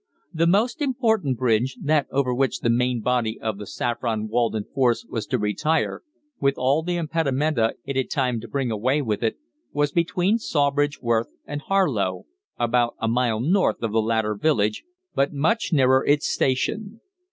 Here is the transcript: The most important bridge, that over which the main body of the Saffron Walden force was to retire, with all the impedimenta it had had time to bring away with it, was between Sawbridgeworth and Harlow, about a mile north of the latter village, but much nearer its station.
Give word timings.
The 0.33 0.47
most 0.47 0.81
important 0.81 1.37
bridge, 1.37 1.77
that 1.83 2.07
over 2.09 2.33
which 2.33 2.61
the 2.61 2.71
main 2.71 3.01
body 3.01 3.39
of 3.39 3.59
the 3.59 3.67
Saffron 3.67 4.27
Walden 4.29 4.63
force 4.73 5.05
was 5.07 5.27
to 5.27 5.37
retire, 5.37 6.01
with 6.39 6.55
all 6.57 6.81
the 6.81 6.95
impedimenta 6.97 7.75
it 7.85 7.95
had 7.95 8.05
had 8.05 8.09
time 8.09 8.39
to 8.41 8.47
bring 8.47 8.71
away 8.71 9.03
with 9.03 9.21
it, 9.21 9.37
was 9.71 9.91
between 9.91 10.39
Sawbridgeworth 10.39 11.27
and 11.45 11.61
Harlow, 11.61 12.25
about 12.57 12.95
a 12.99 13.07
mile 13.07 13.39
north 13.39 13.83
of 13.83 13.91
the 13.91 14.01
latter 14.01 14.33
village, 14.33 14.83
but 15.13 15.33
much 15.33 15.71
nearer 15.71 16.03
its 16.03 16.27
station. 16.27 16.99